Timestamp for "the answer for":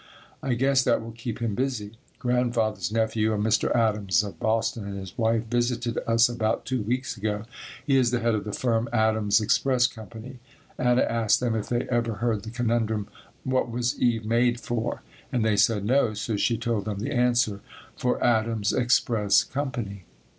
16.97-18.19